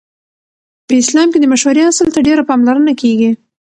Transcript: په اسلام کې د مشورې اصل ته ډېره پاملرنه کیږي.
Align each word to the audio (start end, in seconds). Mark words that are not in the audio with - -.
په 0.87 0.93
اسلام 1.01 1.27
کې 1.31 1.39
د 1.41 1.45
مشورې 1.53 1.81
اصل 1.91 2.07
ته 2.15 2.19
ډېره 2.27 2.43
پاملرنه 2.49 2.93
کیږي. 3.01 3.31